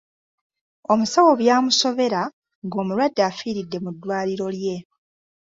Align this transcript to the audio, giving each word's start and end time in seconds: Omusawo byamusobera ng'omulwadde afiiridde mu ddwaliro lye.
Omusawo 0.91 1.31
byamusobera 1.41 2.21
ng'omulwadde 2.65 3.21
afiiridde 3.29 3.77
mu 3.83 3.91
ddwaliro 3.95 4.47
lye. 4.57 4.77